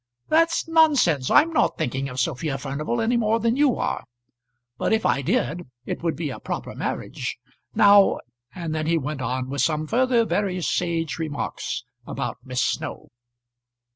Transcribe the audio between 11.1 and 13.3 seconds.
remarks about Miss Snow.